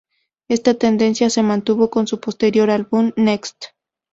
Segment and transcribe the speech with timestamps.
[0.47, 3.65] Esta tendencia se mantuvo con su posterior álbum, "Next!